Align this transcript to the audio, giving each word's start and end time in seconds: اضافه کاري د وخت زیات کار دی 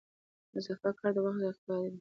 اضافه 0.57 0.89
کاري 0.97 1.11
د 1.15 1.17
وخت 1.25 1.39
زیات 1.41 1.57
کار 1.67 1.79
دی 1.83 1.89